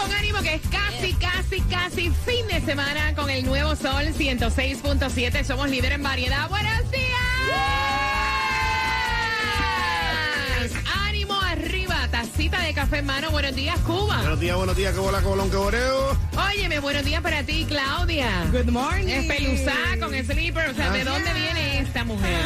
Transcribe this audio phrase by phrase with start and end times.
[0.00, 5.44] Con ánimo que es casi, casi, casi fin de semana con el nuevo sol 106.7.
[5.44, 6.48] Somos líder en variedad.
[6.48, 7.10] ¡Buenos días!
[11.06, 12.08] ¡Ánimo arriba!
[12.10, 13.30] Tacita de café en mano.
[13.30, 14.16] Buenos días, Cuba.
[14.16, 16.16] Buenos días, buenos días, que bola, colón, que boreo.
[16.48, 18.46] Óyeme, buenos días para ti, Claudia.
[18.52, 19.06] Good morning.
[19.06, 20.70] Espeluzada con slipper.
[20.70, 22.42] O sea, ¿de dónde viene esta mujer?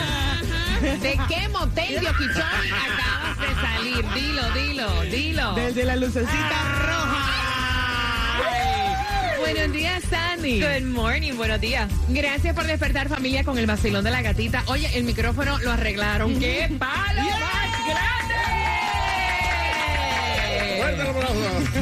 [0.81, 4.05] ¿De qué motel de Okeechobee acabas de salir?
[4.13, 5.55] Dilo, dilo, dilo.
[5.55, 6.94] Desde la lucecita roja.
[9.45, 10.63] Buenos días, Sandy.
[10.63, 11.93] Good morning, buenos días.
[12.09, 14.63] Gracias por despertar familia con el vacilón de la gatita.
[14.69, 16.41] Oye, el micrófono lo arreglaron.
[16.41, 18.64] ¡Qué palo más Fuerte el grande!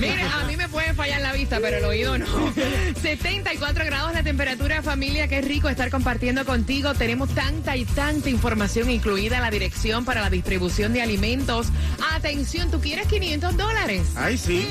[0.00, 2.26] Mira, a mí me puede fallar la vista, pero el oído no.
[3.02, 5.28] 74 grados la temperatura, familia.
[5.28, 6.94] Qué rico estar compartiendo contigo.
[6.94, 11.68] Tenemos tanta y tanta información, incluida la dirección para la distribución de alimentos.
[12.14, 14.02] Atención, ¿tú quieres 500 dólares?
[14.16, 14.66] Ay, sí.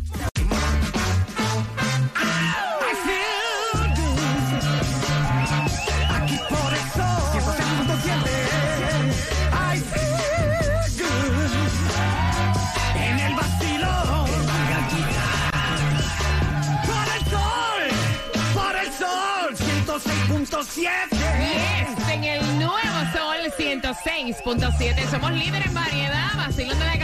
[20.82, 22.80] Yes, en el nuevo
[23.14, 25.12] Sol 106.7.
[25.12, 26.30] Somos líderes en variedad.
[26.36, 27.00] Vacilón de más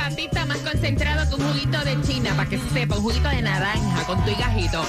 [0.78, 2.34] concentrado que un juguito de China.
[2.36, 4.84] Para que sepa, un juguito de naranja con tu higajito.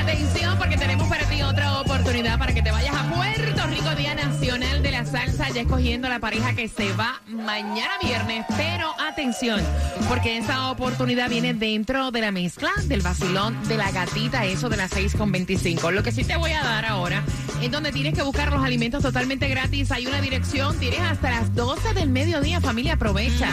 [0.00, 4.14] Atención, porque tenemos para ti otra oportunidad para que te vayas a Puerto Rico, Día
[4.14, 5.50] Nacional de la Salsa.
[5.50, 8.46] Ya escogiendo la pareja que se va mañana viernes.
[8.56, 9.60] Pero atención,
[10.08, 14.78] porque esa oportunidad viene dentro de la mezcla del vacilón de la gatita, eso de
[14.78, 15.90] las 6.25.
[15.92, 17.22] Lo que sí te voy a dar ahora
[17.60, 19.90] es donde tienes que buscar los alimentos totalmente gratis.
[19.92, 23.48] Hay una dirección, tienes hasta las 12 del mediodía, familia, aprovecha.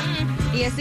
[0.54, 0.74] Y es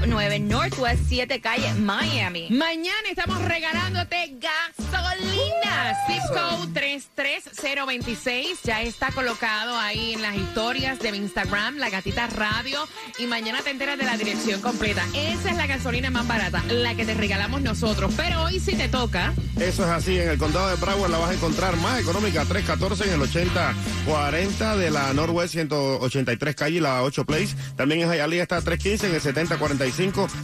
[0.00, 2.48] 5909 Northwest 7 Calle, Miami.
[2.50, 5.94] Mañana estamos regalándote gasolina.
[6.06, 8.62] Zip code 33026.
[8.64, 12.88] Ya está colocado ahí en las historias de mi Instagram, la gatita radio.
[13.18, 15.04] Y mañana te enteras de la dirección completa.
[15.14, 18.12] Esa es la gasolina más barata, la que te regalamos nosotros.
[18.16, 19.34] Pero hoy sí te toca.
[19.56, 23.04] Eso es así, en el condado de Broward la vas a encontrar más económica, 314
[23.04, 27.54] en el 8040 de la Northwest 183 calle, la 8 Place.
[27.76, 29.89] También en Hialeah está 315 en el 7045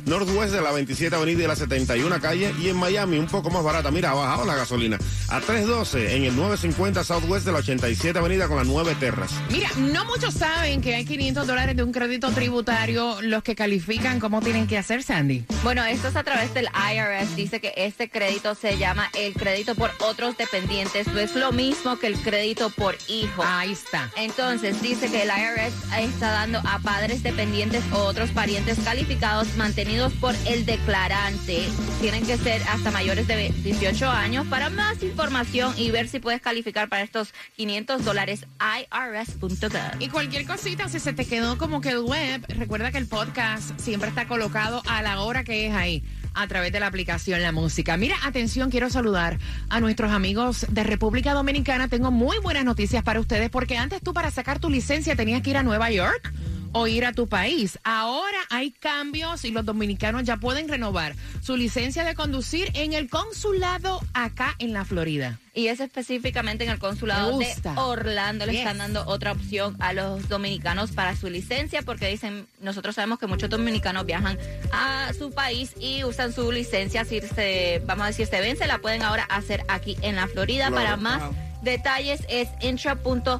[0.07, 2.53] Northwest de la 27 avenida y la 71 calle.
[2.61, 4.99] Y en Miami un poco más barata, mira, ha bajado la gasolina
[5.29, 9.31] a 312 en el 950 Southwest de la 87 avenida con las 9 terras.
[9.50, 13.20] Mira, no muchos saben que hay 500 dólares de un crédito tributario.
[13.23, 15.44] Los que califican, ¿cómo tienen que hacer, Sandy?
[15.62, 17.37] Bueno, esto es a través del IRS.
[17.37, 21.06] Dice que este crédito se llama el crédito por otros dependientes.
[21.09, 23.43] No es lo mismo que el crédito por hijo.
[23.44, 24.11] Ahí está.
[24.17, 30.12] Entonces dice que el IRS está dando a padres dependientes o otros parientes calificados mantenidos
[30.15, 31.69] por el declarante.
[32.00, 34.47] Tienen que ser hasta mayores de 18 años.
[34.47, 40.00] Para más información y ver si puedes calificar para estos 500 dólares, irs.gov.
[40.00, 43.79] Y cualquier cosita, si se te quedó como que el web, recuerda que el podcast
[43.79, 46.03] siempre está colocado a la hora que es ahí
[46.37, 47.97] a través de la aplicación La Música.
[47.97, 51.89] Mira, atención, quiero saludar a nuestros amigos de República Dominicana.
[51.89, 55.50] Tengo muy buenas noticias para ustedes porque antes tú para sacar tu licencia tenías que
[55.50, 56.32] ir a Nueva York
[56.76, 57.78] o ir a tu país.
[57.84, 63.08] Ahora hay cambios y los dominicanos ya pueden renovar su licencia de conducir en el
[63.08, 65.38] consulado acá en la Florida.
[65.55, 67.46] Y es específicamente en el consulado de.
[67.76, 68.44] Orlando.
[68.44, 68.61] Le Yes.
[68.61, 73.26] están dando otra opción a los dominicanos para su licencia porque dicen, nosotros sabemos que
[73.26, 74.38] muchos dominicanos viajan
[74.70, 77.06] a su país y usan su licencia.
[77.06, 80.69] Si se, vamos a decir, se vence, la pueden ahora hacer aquí en la Florida.
[80.69, 80.75] Claro.
[80.75, 81.22] Para más
[81.67, 83.37] detalles es intra.gov.do.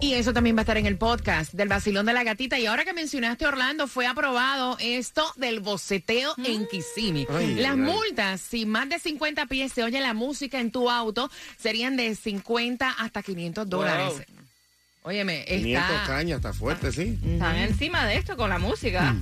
[0.00, 2.56] Y eso también va a estar en el podcast del vacilón de la gatita.
[2.58, 7.26] Y ahora que mencionaste Orlando, fue aprobado esto del boceteo en Kissimmee.
[7.30, 7.78] Ay, Las ay.
[7.78, 12.14] multas, si más de 50 pies se oye la música en tu auto, serían de
[12.14, 14.22] 50 hasta 500 dólares.
[15.02, 16.06] Óyeme, 500 está...
[16.06, 17.18] cañas, está fuerte, sí.
[17.24, 19.14] Están encima de esto con la música.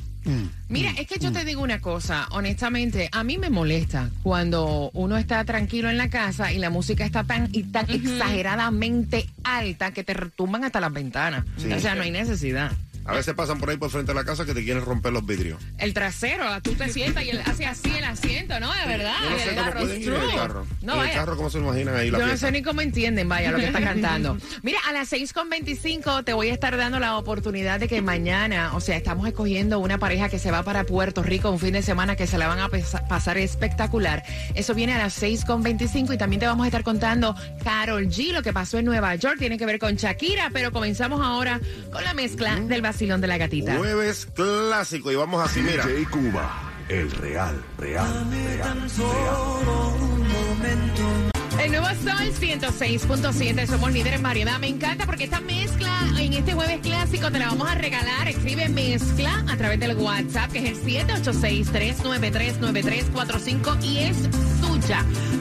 [0.68, 5.16] Mira, es que yo te digo una cosa, honestamente, a mí me molesta cuando uno
[5.16, 10.02] está tranquilo en la casa y la música está tan y tan exageradamente alta que
[10.02, 11.44] te retumban hasta las ventanas.
[11.56, 11.72] Sí.
[11.72, 12.72] o sea, no hay necesidad.
[13.06, 15.24] A veces pasan por ahí por frente de la casa que te quieren romper los
[15.24, 15.62] vidrios.
[15.78, 18.72] El trasero, tú te sientas y él hace así el asiento, ¿no?
[18.74, 19.14] De verdad.
[19.22, 20.66] Yo no sé el cómo carro pueden ir en el carro.
[20.82, 23.28] No, en el carro, ¿cómo se imaginan ahí la Yo no sé ni cómo entienden,
[23.28, 24.36] vaya, lo que está cantando.
[24.62, 28.80] Mira, a las 6.25 te voy a estar dando la oportunidad de que mañana, o
[28.80, 32.16] sea, estamos escogiendo una pareja que se va para Puerto Rico un fin de semana
[32.16, 32.68] que se la van a
[33.08, 34.24] pasar espectacular.
[34.54, 38.42] Eso viene a las 6.25 y también te vamos a estar contando Carol G, lo
[38.42, 41.60] que pasó en Nueva York, tiene que ver con Shakira, pero comenzamos ahora
[41.92, 43.76] con la mezcla del vacilón de la gatita.
[43.76, 45.84] Jueves clásico y vamos así, mira.
[45.84, 49.60] DJ Cuba, el real, real, real, real.
[51.60, 54.58] El nuevo Sol 106.7, somos líderes en variedad.
[54.58, 58.28] Me encanta porque esta mezcla en este jueves clásico te la vamos a regalar.
[58.28, 60.82] Escribe mezcla a través del WhatsApp, que es el
[61.22, 64.16] 786-393-9345 y es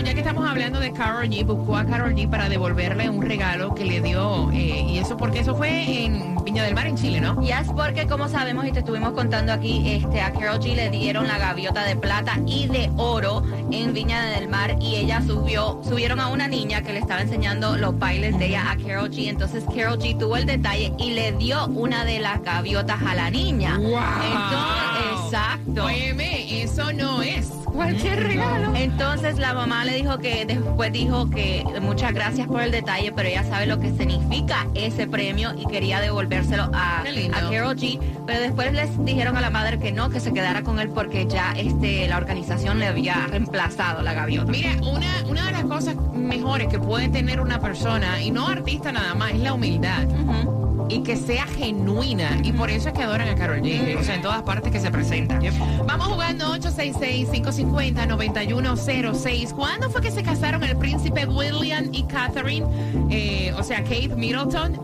[0.00, 3.74] ya que estamos hablando de Carol G, buscó a Carol G para devolverle un regalo
[3.74, 4.50] que le dio.
[4.52, 7.40] eh, y eso porque eso fue en Viña del Mar, en Chile, ¿no?
[7.42, 10.90] Y es porque, como sabemos y te estuvimos contando aquí, este, a Carol G le
[10.90, 15.80] dieron la gaviota de plata y de oro en Viña del Mar y ella subió,
[15.86, 19.28] subieron a una niña que le estaba enseñando los bailes de ella a Carol G.
[19.28, 23.30] Entonces Carol G tuvo el detalle y le dio una de las gaviotas a la
[23.30, 23.74] niña.
[23.76, 24.91] Entonces,
[25.32, 25.84] exacto.
[25.84, 28.74] Óyeme, eso no es cualquier regalo.
[28.76, 33.28] Entonces la mamá le dijo que después dijo que muchas gracias por el detalle, pero
[33.28, 37.98] ella sabe lo que significa ese premio y quería devolvérselo a, a Carol G.
[38.26, 41.26] Pero después les dijeron a la madre que no, que se quedara con él porque
[41.26, 44.52] ya este la organización le había reemplazado la gaviota.
[44.52, 48.92] Mira, una, una de las cosas mejores que puede tener una persona, y no artista
[48.92, 50.04] nada más, es la humildad.
[50.04, 50.61] Ujú.
[50.88, 52.38] Y que sea genuina.
[52.42, 53.98] Y por eso es que adoran a Carol G.
[53.98, 55.38] O sea, en todas partes que se presenta.
[55.86, 59.52] Vamos jugando 866-550-9106.
[59.54, 62.66] ¿Cuándo fue que se casaron el príncipe William y Catherine?
[63.10, 64.74] Eh, o sea, Kate Middleton,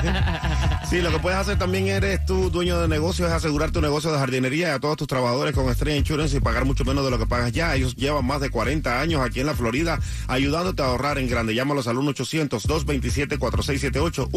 [0.89, 4.12] Sí, lo que puedes hacer también eres tú, dueño de negocio, es asegurar tu negocio
[4.12, 7.12] de jardinería y a todos tus trabajadores con Estrella Insurance y pagar mucho menos de
[7.12, 7.75] lo que pagas ya.
[7.75, 11.55] Ellos llevan más de 40 años aquí en la Florida ayudándote a ahorrar en grande.
[11.55, 14.29] Llámalos al 1-800-227-4678,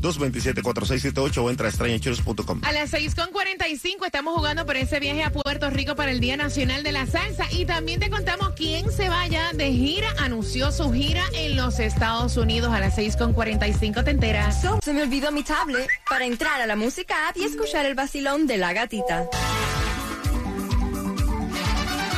[0.00, 2.60] 1-800-227-4678 o entra a estrellainsurance.com.
[2.64, 6.82] A las 6.45 estamos jugando por ese viaje a Puerto Rico para el Día Nacional
[6.82, 10.08] de la Salsa y también te contamos quién se vaya de gira.
[10.18, 13.55] Anunció su gira en los Estados Unidos a las 6.45.
[13.58, 14.80] 35.
[14.82, 18.46] Se me olvidó mi tablet para entrar a la música app y escuchar el vacilón
[18.46, 19.28] de la gatita.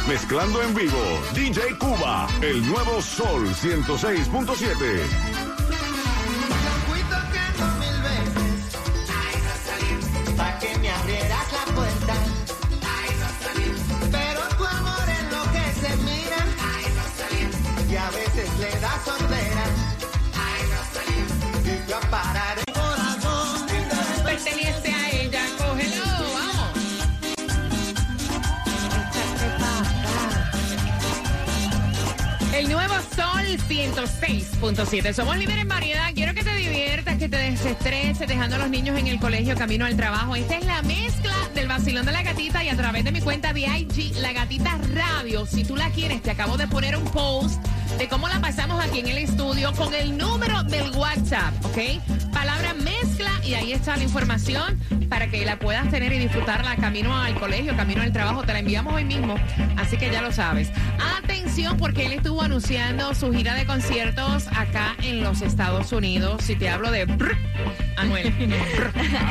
[0.09, 5.38] Mezclando en vivo, DJ Cuba, el nuevo Sol 106.7.
[33.49, 35.15] Sol 106.7.
[35.15, 36.11] Somos líderes en variedad.
[36.15, 39.87] Quiero que te diviertas, que te desestreses, dejando a los niños en el colegio, camino
[39.87, 40.37] al trabajo.
[40.37, 43.55] Esta es la mezcla del vacilón de la gatita y a través de mi cuenta
[43.55, 45.47] de IG, La Gatita Radio.
[45.47, 47.59] Si tú la quieres, te acabo de poner un post
[47.97, 52.33] de cómo la pasamos aquí en el estudio con el número del WhatsApp, ¿ok?
[52.33, 54.79] Palabra mezcla y ahí está la información
[55.09, 58.43] para que la puedas tener y disfrutarla camino al colegio, camino al trabajo.
[58.43, 59.37] Te la enviamos hoy mismo,
[59.77, 60.71] así que ya lo sabes.
[61.23, 66.43] Atención porque él estuvo anunciando su gira de conciertos acá en los Estados Unidos.
[66.45, 67.07] Si te hablo de
[67.99, 68.33] Anuel.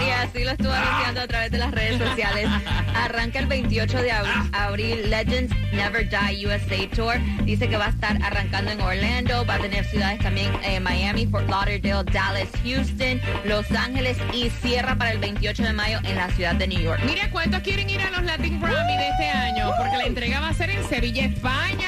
[0.06, 2.48] Y así lo estuvo anunciando a través de las redes sociales.
[2.96, 7.16] Arranca el 28 de ab- abril Legends Never Die USA Tour.
[7.44, 11.26] Dice que va a estar arrancando en Orlando, va a tener ciudades también eh, Miami,
[11.28, 16.30] Fort Lauderdale, Dallas, Houston, Los Ángeles y cierra para el 28 de mayo en la
[16.32, 17.02] ciudad de New York.
[17.06, 20.50] Mira cuántos quieren ir a los Latin Grammy de este año, porque la entrega va
[20.50, 21.88] a ser en Sevilla, España.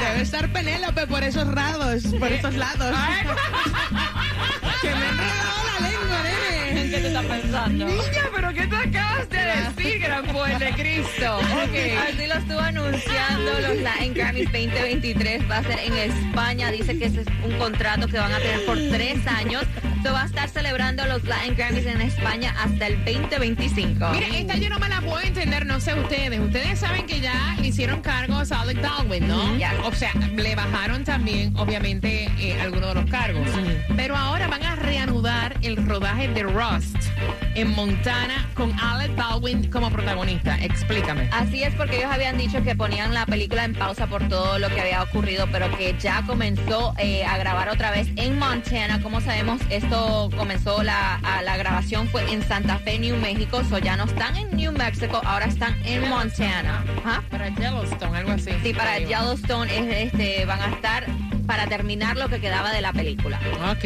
[0.00, 2.94] Debe estar Penélope por esos lados, por esos lados.
[2.96, 3.26] Ay,
[4.82, 6.90] que me han regalado la lengua, nene.
[6.90, 7.86] ¿Qué te está pensando?
[7.86, 11.38] Niña, pero ¿qué te acabas de decir, gran poder de Cristo?
[11.38, 11.74] Ok.
[12.08, 15.50] Así lo estuvo anunciando los Latin Grammys 2023.
[15.50, 16.70] Va a ser en España.
[16.70, 19.64] Dice que ese es un contrato que van a tener por tres años.
[20.04, 24.08] Se va a estar celebrando los Latin Grammys en España hasta el 2025.
[24.10, 26.38] Mira, esta yo no me la puedo entender, no sé ustedes.
[26.38, 29.56] Ustedes saben que ya le hicieron cargos a Alec Baldwin, ¿no?
[29.56, 29.74] Ya.
[29.82, 33.48] O sea, le bajaron también, obviamente, eh, algunos de los cargos.
[33.96, 36.96] Pero ahora van a reanudar el rodaje de Rust
[37.60, 40.56] en Montana con Alec Baldwin como protagonista.
[40.62, 41.28] Explícame.
[41.32, 44.68] Así es porque ellos habían dicho que ponían la película en pausa por todo lo
[44.68, 49.00] que había ocurrido, pero que ya comenzó eh, a grabar otra vez en Montana.
[49.02, 53.78] Como sabemos, esto comenzó la, a- la grabación fue en Santa Fe, New México, so
[53.78, 56.84] ya no están en New Mexico, ahora están en Montana.
[57.30, 58.50] Para Yellowstone, algo así.
[58.62, 58.98] Sí, para.
[58.98, 61.06] Yellowstone es, este, van a estar
[61.48, 63.40] para terminar lo que quedaba de la película.
[63.72, 63.84] Ok.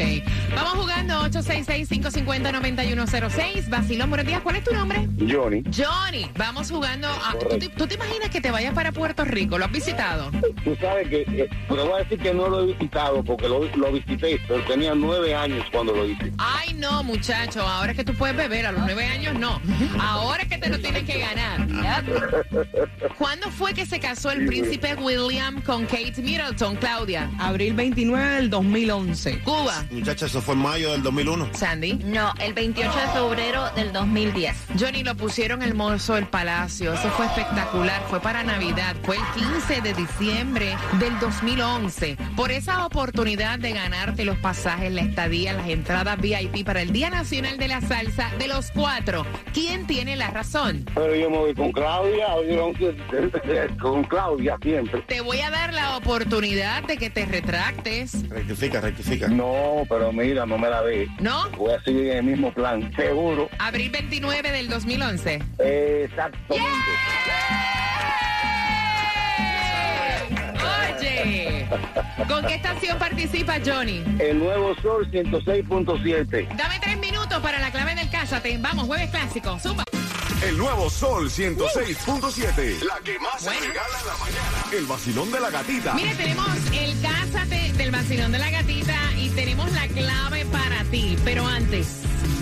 [0.56, 3.68] Vamos jugando 866-550-9106.
[3.68, 4.40] Basilón, buenos días.
[4.42, 5.06] ¿Cuál es tu nombre?
[5.30, 6.28] Johnny, Johnny.
[6.36, 7.06] Vamos jugando.
[7.08, 9.58] a- ¿tú, te, tú te imaginas que te vayas para Puerto Rico?
[9.58, 10.32] ¿Lo has visitado?
[10.64, 13.64] tú sabes que, eh, te voy a decir que no lo he visitado porque lo,
[13.76, 16.32] lo visité, pero tenía nueve años cuando lo hice.
[16.38, 17.62] Ay, no, muchacho.
[17.62, 18.66] Ahora es que tú puedes beber.
[18.66, 19.60] A los nueve años, no.
[20.00, 21.68] Ahora es que te lo tienes que ganar.
[23.18, 27.30] ¿Cuándo fue que se casó el príncipe William con Kate Middleton, Claudia?
[27.38, 29.40] A Abril 29 del 2011.
[29.40, 29.84] Cuba.
[29.90, 31.50] Muchacha, eso fue en mayo del 2001.
[31.52, 31.92] Sandy.
[32.02, 34.56] No, el 28 de febrero del 2010.
[34.80, 36.94] Johnny lo pusieron el mozo del palacio.
[36.94, 38.02] Eso fue espectacular.
[38.08, 38.96] Fue para Navidad.
[39.02, 42.16] Fue el 15 de diciembre del 2011.
[42.36, 47.10] Por esa oportunidad de ganarte los pasajes, la estadía, las entradas VIP para el Día
[47.10, 49.26] Nacional de la Salsa de los cuatro.
[49.52, 50.86] ¿Quién tiene la razón?
[50.94, 52.28] Pero yo me voy con Claudia,
[53.82, 55.02] con Claudia siempre.
[55.02, 58.28] Te voy a dar la oportunidad de que te retractes.
[58.28, 59.28] Rectifica, rectifica.
[59.28, 61.08] No, pero mira, no me la ve.
[61.20, 61.50] ¿No?
[61.50, 63.48] Voy a seguir en el mismo plan, seguro.
[63.58, 65.42] Abril 29 del 2011.
[65.58, 66.66] Exactamente.
[70.98, 71.66] Oye,
[72.28, 74.02] ¿con qué estación participa Johnny?
[74.18, 76.56] El nuevo Sol 106.7.
[76.56, 78.56] Dame tres minutos para la clave del Cásate.
[78.58, 79.58] Vamos, jueves clásico.
[79.58, 79.84] Zumba.
[80.40, 82.82] El nuevo Sol 106.7.
[82.82, 84.64] La que más se regala en la mañana.
[84.72, 85.92] El vacilón de la gatita.
[85.94, 91.16] Mire, tenemos el Cásate del vacilón de la gatita y tenemos la clave para ti.
[91.24, 91.86] Pero antes,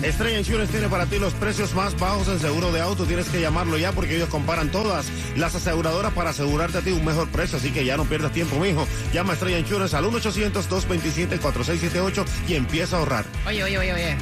[0.01, 3.05] Estrella Insurance tiene para ti los precios más bajos en seguro de auto.
[3.05, 5.05] Tienes que llamarlo ya porque ellos comparan todas
[5.35, 7.59] las aseguradoras para asegurarte a ti un mejor precio.
[7.59, 8.87] Así que ya no pierdas tiempo, mijo.
[9.13, 13.25] Llama a Estrella Insurance al 1-800-227-4678 y empieza a ahorrar.
[13.45, 14.17] oye, oye, oye, oye.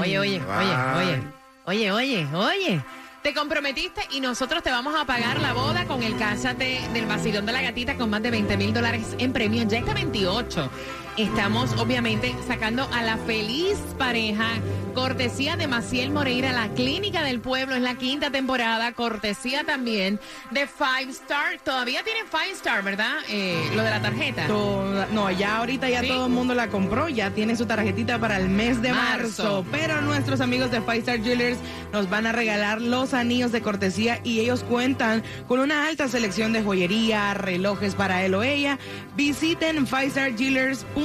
[0.00, 1.43] Oye, oye, oye, oye.
[1.66, 2.84] Oye, oye, oye.
[3.22, 7.46] Te comprometiste y nosotros te vamos a pagar la boda con el Cásate del vacilón
[7.46, 9.66] de la gatita con más de 20 mil dólares en premios.
[9.68, 10.70] Ya está 28.
[11.16, 14.48] Estamos obviamente sacando a la feliz pareja,
[14.94, 20.18] cortesía de Maciel Moreira, la clínica del pueblo, es la quinta temporada, cortesía también
[20.50, 21.60] de Five Star.
[21.64, 23.12] Todavía tienen Five Star, ¿verdad?
[23.28, 24.48] Eh, lo de la tarjeta.
[24.48, 26.08] Toda- no, ya ahorita ya ¿Sí?
[26.08, 29.42] todo el mundo la compró, ya tiene su tarjetita para el mes de Marzo.
[29.62, 29.66] marzo.
[29.70, 31.58] Pero nuestros amigos de Five Star Jewelers
[31.92, 36.52] nos van a regalar los anillos de cortesía y ellos cuentan con una alta selección
[36.52, 38.80] de joyería, relojes para él o ella.
[39.14, 41.03] Visiten fivestarjewelers.com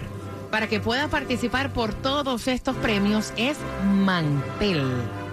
[0.50, 4.85] para que puedas participar por todos estos premios es mantel.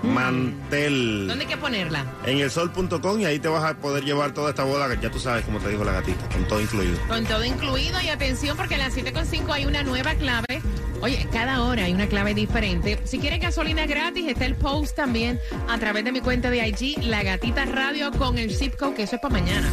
[0.03, 1.27] Mantel.
[1.27, 2.06] ¿Dónde hay que ponerla?
[2.25, 5.12] En el sol.com y ahí te vas a poder llevar toda esta boda, que ya
[5.12, 6.98] tú sabes, como te dijo la gatita, con todo incluido.
[7.08, 10.62] Con todo incluido y atención porque a las 7.5 hay una nueva clave.
[11.01, 13.00] Oye, cada hora hay una clave diferente.
[13.05, 17.03] Si quieres gasolina gratis, está el post también a través de mi cuenta de IG,
[17.03, 19.72] La Gatita Radio con el zip code, que eso es para mañana.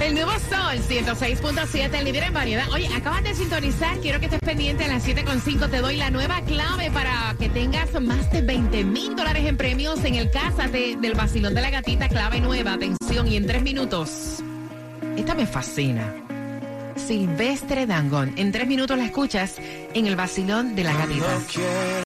[0.00, 2.70] El nuevo Sol 106.7, el líder en variedad.
[2.70, 5.68] Oye, acabas de sintonizar, quiero que estés pendiente a las 7.5.
[5.68, 10.04] Te doy la nueva clave para que tengas más de 20 mil dólares en premios
[10.04, 12.08] en el Cásate del Vacilón de la Gatita.
[12.08, 14.42] Clave nueva, atención, y en tres minutos.
[15.16, 16.14] Esta me fascina.
[16.94, 18.34] Silvestre Dangón.
[18.36, 19.56] En tres minutos la escuchas
[19.94, 21.40] en el Vacilón de la Gatita.